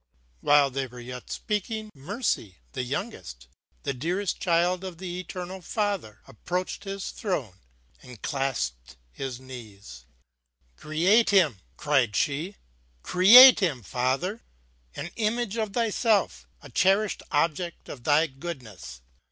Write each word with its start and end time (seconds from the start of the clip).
While 0.39 0.71
they 0.71 0.87
were 0.87 0.99
yet 0.99 1.29
speaking, 1.29 1.91
Mercy, 1.93 2.57
the 2.71 2.81
young 2.81 3.13
est— 3.13 3.45
the 3.83 3.93
dearest 3.93 4.39
child 4.39 4.83
of 4.83 4.97
the 4.97 5.19
Eternal 5.19 5.61
Father, 5.61 6.21
ap 6.27 6.37
proached 6.43 6.85
His 6.85 7.11
throne, 7.11 7.59
and 8.01 8.19
clasped 8.19 8.95
His 9.11 9.39
knees:" 9.39 10.05
Create 10.75 11.29
him!" 11.29 11.59
cried 11.77 12.15
she;" 12.15 12.55
create 13.03 13.59
him. 13.59 13.83
Father! 13.83 14.41
an 14.95 15.11
image 15.17 15.55
of 15.57 15.73
Thyself— 15.73 16.47
a 16.63 16.71
cherished 16.71 17.21
object 17.31 17.87
of 17.87 18.03
Thy 18.03 18.25
goodness. 18.25 19.01